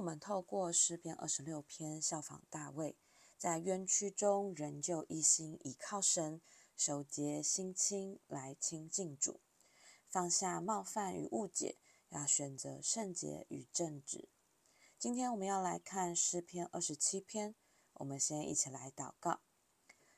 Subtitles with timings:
[0.00, 2.96] 我们透过诗篇二十六篇效仿大卫，
[3.36, 6.40] 在冤屈中仍旧一心倚靠神，
[6.74, 9.40] 守洁心清来亲近主，
[10.08, 11.76] 放下冒犯与误解，
[12.08, 14.30] 要选择圣洁与正直。
[14.98, 17.54] 今天我们要来看诗篇二十七篇，
[17.92, 19.40] 我们先一起来祷告。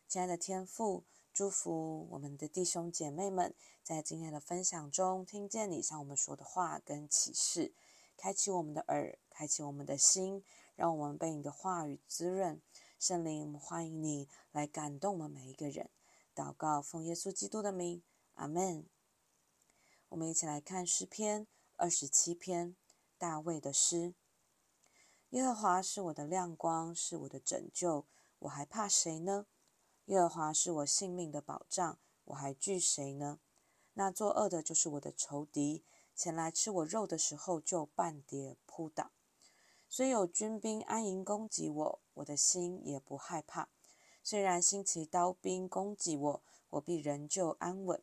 [0.07, 3.53] 亲爱的天父，祝福我们的弟兄姐妹们。
[3.83, 7.75] 在今天的分享中，听见你向我们说的话跟启示，
[8.23, 10.45] 开启我们的耳，开启我们的心，
[10.77, 12.63] 让我们被你的话语滋润。
[12.97, 15.91] 圣灵，我们欢迎你来感动我们每一个人。
[16.33, 18.05] 祷告，奉耶稣基督的名，
[18.35, 18.89] 阿门。
[20.11, 22.77] 我们一起来看诗篇二十七篇，
[23.19, 24.15] 大卫的诗。
[25.31, 28.07] 耶和华是我的亮光，是我的拯救，
[28.39, 29.47] 我还怕谁呢？
[30.05, 33.41] 耶和华是我性命的保障，我还惧谁呢？
[33.95, 35.85] 那作恶的，就是我的仇敌，
[36.15, 39.11] 前来吃我肉的时候，就半跌扑倒。
[39.89, 43.69] 虽有军兵安营攻击我，我的心也不害怕。
[44.23, 48.03] 虽然兴起刀兵攻击我，我必仍旧安稳。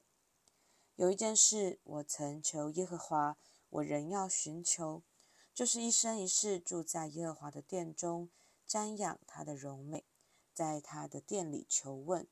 [0.95, 3.37] 有一件事，我曾求耶和华，
[3.69, 5.01] 我仍要寻求，
[5.53, 8.29] 就是一生一世住在耶和华的殿中，
[8.67, 10.05] 瞻仰他的荣美，
[10.53, 12.27] 在他的殿里求问，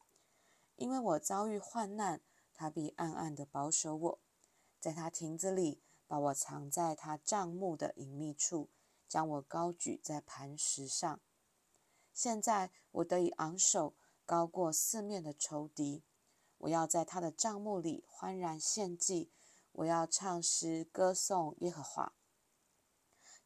[0.75, 2.21] 因为我遭遇患难。
[2.59, 4.19] 他必暗暗地保守我，
[4.87, 8.69] 在他亭子里把我藏在他帐幕的隐秘处，
[9.05, 11.19] 将我高举在磐石上。
[12.13, 16.05] 现在我得以昂首，高过四面的仇敌。
[16.59, 19.29] 我要在他的帐幕里欢然献祭，
[19.73, 22.13] 我要唱诗歌颂耶和华。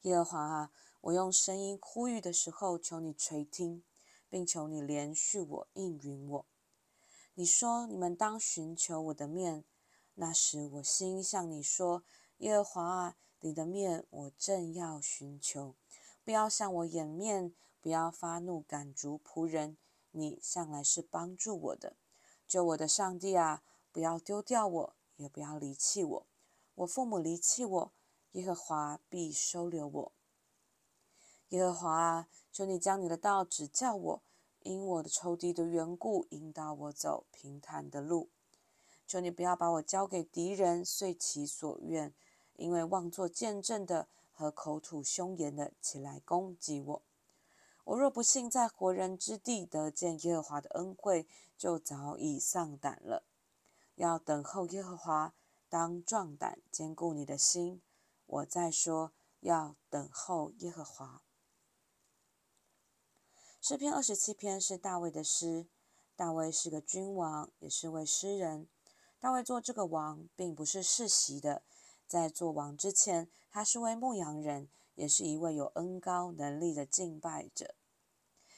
[0.01, 3.83] 耶和华啊，我用声音呼吁的时候，求你垂听，
[4.29, 6.45] 并求你连续我，应允我。
[7.33, 9.65] 你说：“你们当寻求我的面。”
[10.21, 12.03] 那时我心向你说
[12.37, 15.73] ：“耶和华啊，你的面我正要寻求。
[16.23, 19.79] 不要向我掩面，不要发怒赶逐仆人。
[20.11, 21.95] 你向来是帮助我的，
[22.47, 23.63] 救我的上帝啊！
[23.91, 26.27] 不要丢掉我，也不要离弃我。
[26.75, 27.93] 我父母离弃我，
[28.33, 30.11] 耶和华必收留我。
[31.49, 34.23] 耶和华啊，求你将你的道指教我。”
[34.61, 38.29] 因我的仇敌的缘故，引导我走平坦的路。
[39.11, 42.13] 求你不要把我交给敌人，遂其所愿。
[42.55, 47.01] 因为妄作见证的和口吐凶言的起来攻击我。
[47.83, 51.27] 我若不幸在活人之地得见耶和华的恩惠，
[51.57, 53.25] 就早已丧胆了。
[53.95, 55.33] 要等候耶和华，
[55.67, 57.81] 当壮胆，坚固你的心。
[58.25, 59.11] 我再说，
[59.41, 61.21] 要等候耶和华。
[63.59, 65.67] 诗篇二十七篇是大卫的诗。
[66.15, 68.69] 大卫是个君王，也是位诗人。
[69.21, 71.61] 大卫做这个王，并不是世袭的。
[72.07, 77.75] 在做王之前，他是位牧羊人，也是一位有恩高能力的敬拜者。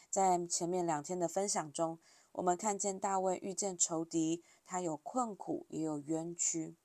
[0.10, 2.00] 在前面两天的分享中，
[2.32, 6.78] 我们看见大卫遇见仇敌，他有困苦，也有冤屈。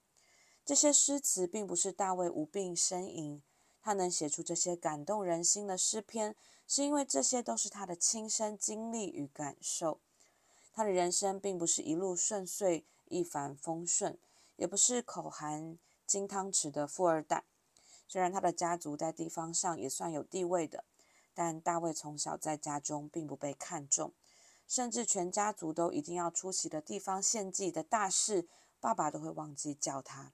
[0.64, 3.40] 这些诗词并不是大卫无病呻吟。
[3.80, 6.34] 他能写出这些感动人心的诗篇，
[6.66, 10.00] 是因为这些都是他的亲身经历与感受。
[10.72, 14.18] 他的人生并不是一路顺遂、一帆风顺，
[14.56, 17.44] 也不是口含金汤匙的富二代。
[18.06, 20.84] 虽然他的家族在地方上也算有地位的，
[21.34, 24.14] 但大卫从小在家中并不被看重，
[24.66, 28.48] 甚至全家族都一定要出席的地方献祭的大事，
[28.80, 30.32] 爸爸都会忘记叫他。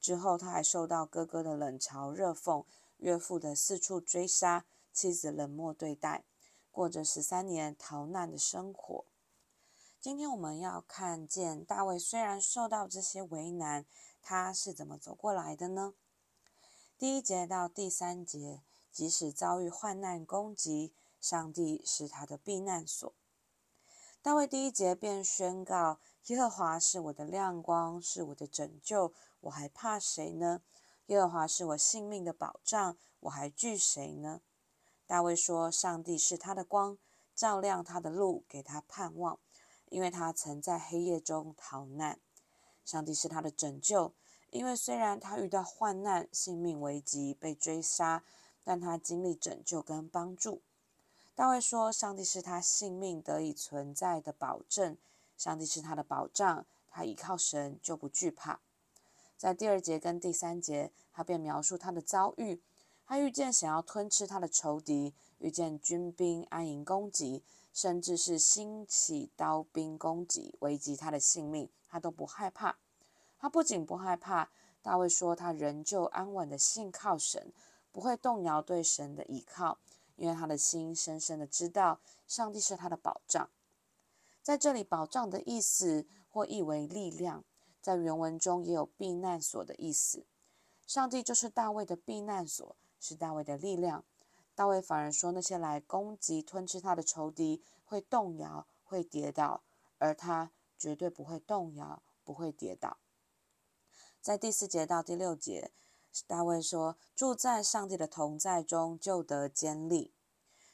[0.00, 2.64] 之后，他还受到哥哥的冷嘲热讽，
[2.98, 6.24] 岳父的四处追杀，妻子冷漠对待，
[6.70, 9.04] 过着十三年逃难的生活。
[10.02, 13.86] 今天我们要看见大卫虽然受到这些为难，
[14.20, 15.94] 他是怎么走过来的呢？
[16.98, 23.14] 第一节到第三节，即使遭遇患难攻击，上帝是他的避难所。
[24.20, 29.12] 大卫第一节便宣告：耶和华是我的亮光，是我的拯救。
[29.42, 30.62] 我还怕谁呢？
[31.06, 34.40] 耶和华是我性命的保障，我还惧谁呢？
[35.06, 36.98] 大卫说：“上帝是他的光，
[37.36, 39.38] 照亮他的路，给他盼望，
[39.92, 42.18] 因为他曾在黑夜中逃难。
[42.82, 44.14] 上帝是他的拯救，
[44.50, 48.24] 因为虽然他遇到患难、性命危急、被追杀，
[48.64, 50.62] 但他经历拯救跟帮助。”
[51.36, 54.96] 大卫说：“上帝是他性命得以存在的保证，
[55.36, 58.60] 上帝是他的保障，他依靠神就不惧怕。”
[59.36, 62.62] 在第二节跟第三节，他便描述他的遭遇。
[63.04, 67.42] 他遇见想要吞吃他的仇敌，遇见军兵安营攻击，
[67.72, 72.78] 甚至是兴起刀兵攻击，危及他的性命，他都不害怕。
[73.40, 74.50] 他不仅不害怕，
[74.82, 77.52] 大卫说他仍旧安稳的信靠神，
[77.90, 79.78] 不会动摇对神的依靠，
[80.14, 81.98] 因为他的心深深的知道
[82.28, 83.50] 上帝是他的保障。
[84.44, 87.42] 在这里，保障的意思或译为力量，
[87.80, 90.24] 在原文中也有避难所的意思。
[90.86, 94.04] 上帝就是大卫的避难所，是大卫的力量。
[94.62, 99.64] 大卫反而说，那些来攻击、吞吃他的仇敌会动摇、会跌倒，
[99.98, 102.98] 而他绝对不会动摇、不会跌倒。
[104.20, 105.72] 在第四节到第六节，
[106.28, 110.14] 大卫说：“住在上帝的同在中，就得坚立。”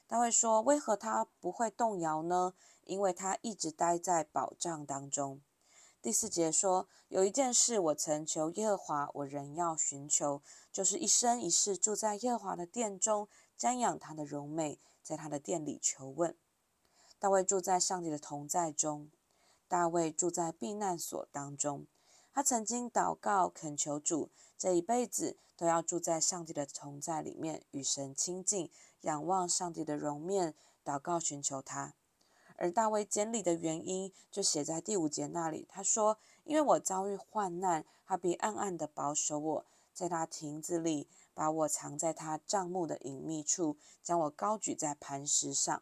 [0.07, 2.53] 大卫说：“为何他不会动摇呢？
[2.85, 5.41] 因为他一直待在保障当中。”
[6.01, 10.43] 第四节说：“有一件事我曾求耶和华，我仍要寻求，
[10.73, 13.29] 就是一生一世住在耶和华的殿中。”
[13.59, 16.37] 瞻仰他的荣美，在他的殿里求问。
[17.19, 19.11] 大卫住在上帝的同在中，
[19.67, 21.89] 大卫住在避难所当中。
[22.33, 28.71] 他曾经祷告恳求主，这一辈子都要住在上帝的同在里面，与神亲近，
[29.01, 30.55] 仰望上帝的容面，
[30.85, 31.95] 祷告寻求他。
[32.59, 35.67] 而大卫坚立的原因，就写在第五节那里。
[35.71, 39.65] 他说：“因为我遭遇患难，他必暗暗地保守我，
[39.95, 41.09] 在他亭子里。”
[41.39, 45.81] 把我藏在他帐幕的隐秘处，将我高举在磐石上。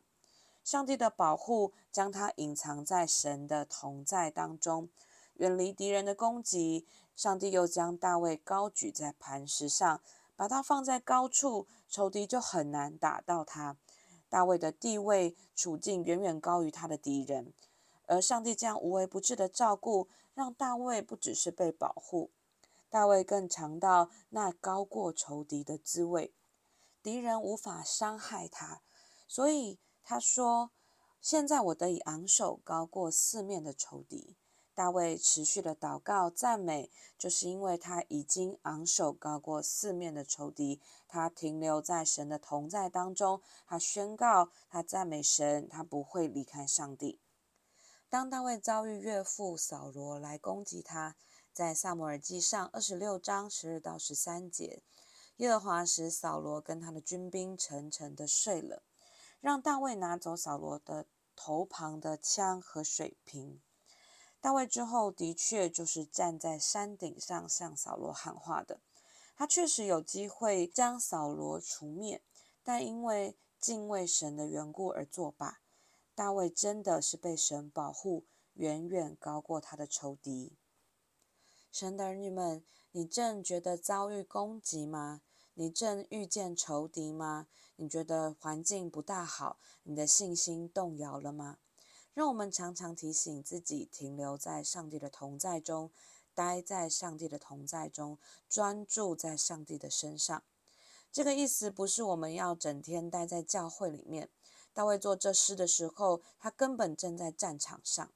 [0.63, 4.91] 上帝的保护将他隐藏在神的同在当中，
[5.37, 6.87] 远离敌人的攻击。
[7.15, 10.03] 上帝又将大卫高举在磐石上，
[10.37, 13.77] 把他放在高处，仇敌就很难打到他。
[14.29, 17.53] 大卫的地位处境远远高于他的敌人，
[18.07, 22.31] 而上帝这样无微不至的照顾，让大卫不只是被保护。
[22.89, 26.33] 大卫更尝到那高过仇敌的滋味，
[27.03, 28.83] 敌人无法伤害他，
[29.27, 30.71] 所以他说
[31.21, 34.37] ：“现在我得以昂首高过四面的仇敌。”
[34.77, 47.19] 大卫持续的祷告赞美，就是因为他已经昂首高过四面的仇敌，他停留在神的同在当中，他宣告，他赞美神，他不会离开上帝。
[48.11, 51.17] 当大卫遭遇岳父扫罗来攻击他。
[51.53, 54.83] 在撒母耳记上二十六章十二到十三节，
[55.39, 58.83] 耶和华使扫罗跟他的军兵沉沉的睡了，
[59.41, 63.63] 让大卫拿走扫罗的头旁的枪和水瓶。
[64.47, 68.79] 大卫之后的确就是站在山顶上向扫罗喊话的，
[69.35, 72.23] 他确实有机会将扫罗除灭，
[72.63, 75.59] 但因为敬畏神的缘故而作罢。
[76.15, 78.23] 大卫真的是被神保护，
[78.55, 80.53] 远远高过他的仇敌。
[81.73, 85.23] 神的儿女们，你正觉得遭遇攻击吗？
[85.55, 87.49] 你正遇见仇敌吗？
[87.75, 91.59] 你觉得环境不大好，你的信心动摇了吗？
[92.17, 95.91] 让我们常常提醒自己，停留在上帝的同在中，
[96.35, 98.17] 待在上帝的同在中，
[98.49, 100.43] 专注在上帝的身上。
[101.13, 104.31] 这个意思不是我们要整天待在教会里面。
[104.73, 108.11] 大卫做这诗的时候，他根本正在战场上。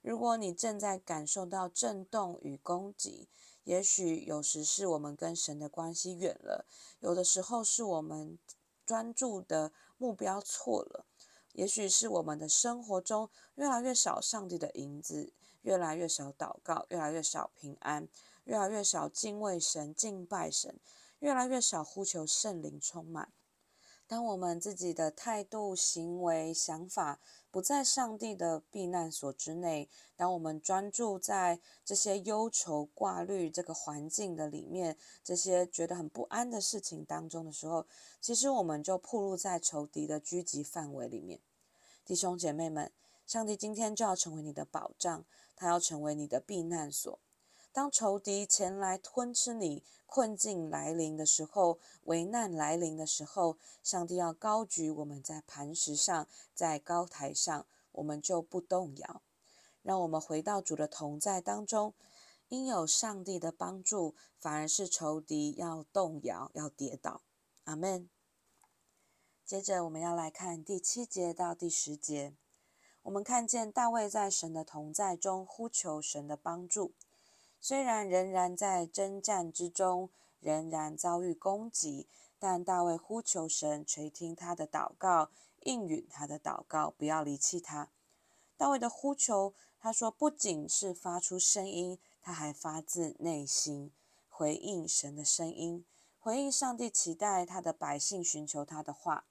[0.00, 3.28] 如果你正在感受到震动与攻击，
[3.64, 6.64] 也许有时是我们跟神的关系远了，
[7.00, 8.38] 有的时候是我们
[8.86, 11.04] 专注的目标错了，
[11.54, 15.32] 也许是我们的生活中越来越少上帝的影子，
[15.62, 18.08] 越来越少祷告，越来越少平安，
[18.44, 20.78] 越来越少敬畏神、敬拜神，
[21.20, 23.32] 越来越少呼求圣灵充满。
[24.06, 27.18] 当我们自己的态度、行为、想法
[27.50, 37.86] 不在上帝的避难所之内，当我们专注在这些忧愁挂虑这个环境的里面，这些觉得很不安的事情当中的时候，
[38.20, 41.40] 其实我们就暴露在仇敌的狙击范围里面。
[42.04, 42.92] 弟兄姐妹们，
[43.26, 45.24] 上帝今天就要成为你的保障，
[45.56, 47.18] 他要成为你的避难所。
[47.74, 59.22] 当仇敌前来吞吃你，困境来临的时候，危难来临的时候，上帝要高举我们在磐石上，在高台上，我们就不动摇。
[59.82, 61.94] 让我们回到主的同在当中，
[62.48, 67.22] 因有上帝的帮助，反而是仇敌要动摇、要跌倒。
[67.64, 68.08] 阿门。
[69.44, 72.36] 接着我们要来看第七节到第十节，
[73.02, 76.92] 我们看见大卫在神的同在中呼求神的帮助。
[77.66, 82.06] 虽然仍然在征战之中，仍然遭遇攻击，
[82.38, 85.30] 但大卫呼求神垂听他的祷告，
[85.62, 87.90] 应允他的祷告，不要离弃他。
[88.58, 93.90] 大卫的呼求，他说不仅是发出声音，他还发自内心
[94.28, 95.86] 回应神的声音，
[96.18, 99.24] 回应上帝期待他的百姓寻求他的话。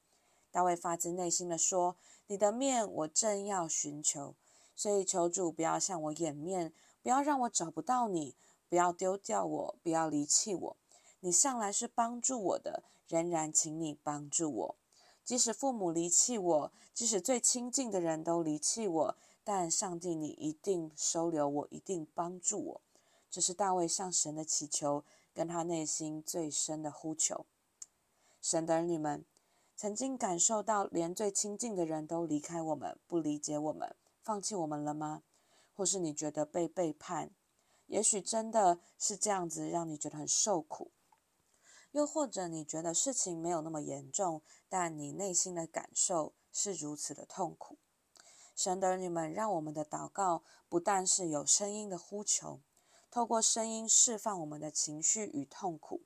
[0.49, 4.33] 大卫发自内心的说：“你的面我正要寻求，
[4.75, 6.73] 所以求主不要向我掩面。”
[7.03, 8.33] 不要让我找不到你，
[8.69, 10.77] 不要丢掉我，不要离弃我。
[11.19, 14.75] 你向来是帮助我的，仍然请你帮助我。
[15.23, 22.81] 即使父母离弃我，即使最亲近的人都离弃我，但上帝，你一定收留我，一定帮助我。
[23.29, 27.45] 这是大卫向神的祈求，跟他内心最深的呼求。
[28.41, 29.25] 神的儿女们，
[29.75, 35.23] 曾经感受到连最亲近的人都离开我们，不理解我们，放弃我们了吗？
[35.73, 37.31] 或是你觉得被背叛？
[37.87, 40.91] 也许真的是这样子，让你觉得很受苦。
[41.91, 47.77] 又或者你觉得事情没有那么严重，但你内心的感受是如此的痛苦。
[48.55, 52.61] 神的儿女们，让我们的祷告不但是有声音的呼求，
[53.11, 56.01] 透过声音释放我们的情绪与痛苦，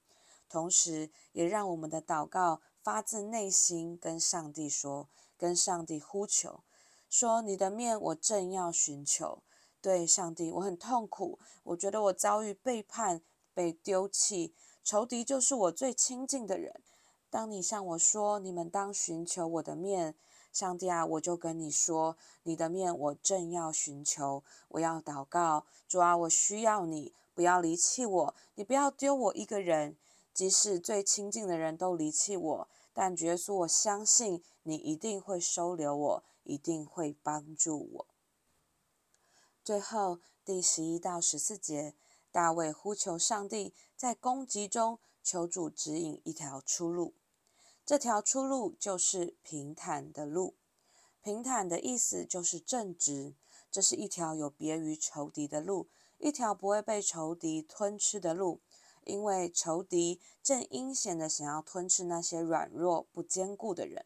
[0.50, 6.64] 同时也让我们的祷告发自内心，跟上帝说，跟上帝呼求，
[7.10, 9.44] 说你的面我正要寻求。
[9.88, 13.22] 对上帝，我很痛苦，我觉得我遭遇背叛，
[13.54, 14.54] 被丢弃。
[14.84, 16.82] 仇敌就是我最亲近的人。
[17.30, 20.14] 当你向我说，你们当寻求我的面，
[20.52, 29.96] 上帝啊，我就跟你说，你的面我正要寻求，我要祷告，主啊，我需要你，不要离弃我，你不要丢我一个人。
[30.34, 38.06] 即使最亲近的人都离弃我，但耶稣，我相信你一定会收留我，一定会帮助我。
[39.68, 41.94] 最后第十一到十四节。
[42.32, 47.16] 大卫呼求上帝，在攻击中求主指引一条出路。
[47.86, 50.56] 这条出路就是平坦的路。
[51.22, 53.36] 平坦的意思就是正直，
[53.70, 58.62] 这是一条有别于仇敌的路，一条不会被仇敌吞吃的路。
[59.04, 64.06] 因为仇敌正阴险地想要吞吃那些软弱不坚固的人。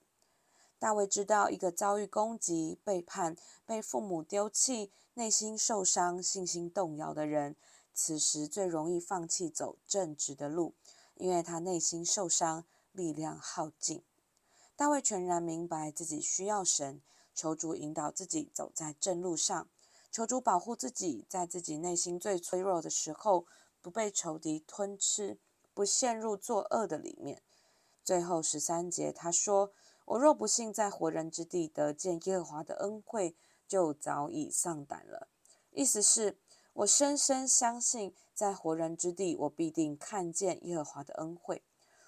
[0.80, 3.38] 大卫知道，一个遭遇攻击、背叛、
[3.68, 4.92] 被父母丢弃、
[5.22, 7.56] 内心受伤、信心动摇的人。
[7.94, 10.74] 此时最容易放弃走正直的路，
[11.14, 14.02] 因为他内心受伤，力量耗尽。
[14.76, 17.04] 大卫全然明白自己需要神，
[17.36, 19.70] 求主引导自己走在正路上，
[20.12, 23.46] 求主保护自己，在自己内心最脆弱的时候，
[23.80, 25.38] 不被仇敌吞吃，
[25.76, 27.44] 不陷入作恶的里面。
[28.04, 29.72] 最后十三节他说
[30.06, 33.36] ：“我若不幸在活人之地得见耶和华的恩惠，
[33.72, 35.30] 就早已丧胆了。”
[35.72, 36.38] 意思是。
[36.74, 41.62] 我深深相信，在活人之地，我必定看见耶和华的恩惠。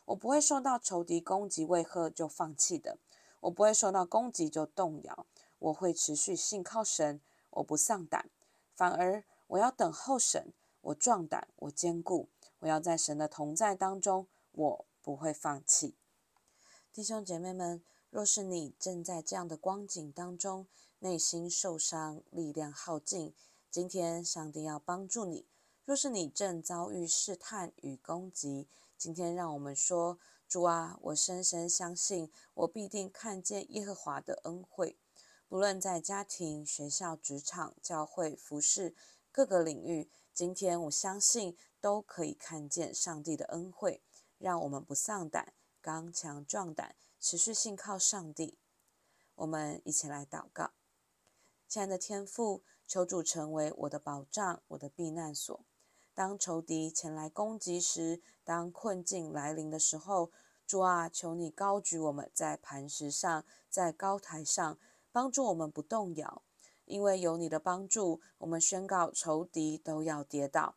[0.05, 2.97] 我不会受到仇敌攻击，为何就放弃的？
[3.41, 5.25] 我不会受到攻击就动摇。
[5.59, 8.29] 我会持续信靠神，我不丧胆，
[8.73, 10.53] 反而我要等候神。
[10.79, 12.29] 我壮胆，我坚固，
[12.59, 15.93] 我要在神的同在当中，我不会放弃。
[16.93, 20.67] 弟兄姐妹们，若是你正在这样的光景当中，
[21.03, 23.35] 内心受伤，力量耗尽。
[23.69, 25.45] 今天上帝要帮助你。
[25.83, 30.17] 若是你正遭遇试探与攻击，今天让我们说：
[30.47, 34.97] 主啊，我深深相信，我必定看见耶和华的恩惠。
[35.49, 38.95] 不论在家庭、学校、职场、教会、服事
[39.29, 44.01] 各个领域，今天我相信都可以看见上帝的恩惠。
[44.37, 48.57] 让我们不丧胆，刚强壮胆，持续信靠上帝。
[49.35, 50.71] 我们一起来祷告，
[51.73, 52.61] 亲爱的天父。
[52.85, 55.59] 求主成为我的保障，我的避难所。
[56.13, 60.29] 当仇敌前来攻击时，当困境来临的时候，
[60.67, 64.77] 主啊，求你高举我们在磐石上，在高台上，
[65.11, 66.43] 帮助我们不动摇。
[66.85, 70.75] 因为有你的帮助，我们宣告仇敌都要跌倒。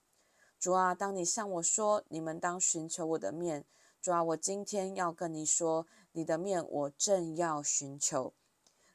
[0.59, 3.67] 主啊，当你向我说，你们当寻求我的面。
[4.01, 8.33] 主啊，我今天要跟你说，你的面我正要寻求。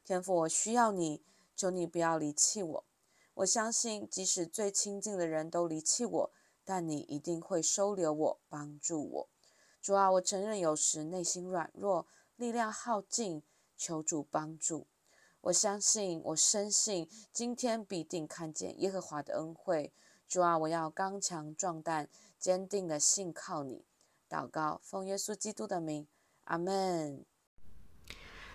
[0.04, 1.22] 天父，我需要你，
[1.62, 2.84] 求你不要离弃我。
[3.34, 6.30] 我相信，即使最亲近的人都离弃我，
[6.64, 9.28] 但你一定会收留我，帮助我。
[9.80, 12.04] 主啊，我承认有时内心软弱，
[12.34, 13.44] 力量耗尽，
[13.76, 14.88] 求主帮助。
[15.42, 19.92] 我相信，我深信，今天必定看见耶和华的恩惠。
[20.26, 22.08] 主啊，我要刚强壮胆，
[22.40, 23.84] 坚定的信靠你。
[24.28, 26.08] 祷告，奉耶稣基督的名，
[26.42, 27.31] 阿门。